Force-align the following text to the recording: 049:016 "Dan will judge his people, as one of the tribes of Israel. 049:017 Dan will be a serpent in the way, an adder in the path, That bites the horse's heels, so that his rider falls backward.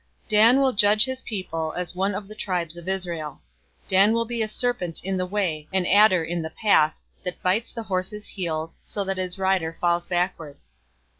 049:016 0.29 0.29
"Dan 0.39 0.59
will 0.59 0.73
judge 0.73 1.05
his 1.05 1.21
people, 1.21 1.73
as 1.77 1.93
one 1.93 2.15
of 2.15 2.27
the 2.27 2.33
tribes 2.33 2.75
of 2.75 2.87
Israel. 2.87 3.39
049:017 3.83 3.87
Dan 3.89 4.13
will 4.13 4.25
be 4.25 4.41
a 4.41 4.47
serpent 4.47 4.99
in 5.03 5.15
the 5.17 5.25
way, 5.27 5.67
an 5.71 5.85
adder 5.85 6.23
in 6.23 6.41
the 6.41 6.49
path, 6.49 7.03
That 7.21 7.39
bites 7.43 7.71
the 7.71 7.83
horse's 7.83 8.25
heels, 8.25 8.79
so 8.83 9.03
that 9.03 9.17
his 9.17 9.37
rider 9.37 9.71
falls 9.71 10.07
backward. 10.07 10.57